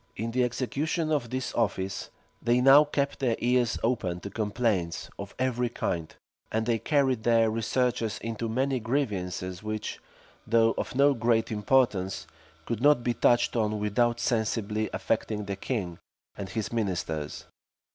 [0.15, 2.09] In the execution of this office,
[2.41, 6.15] they now kept their ears open to complaints of every kind;
[6.51, 9.99] and they carried their researches into many grievances which,
[10.47, 12.25] though of no great importance,
[12.65, 15.99] could not be touched on without sensibly affecting the king
[16.35, 17.45] and his ministers.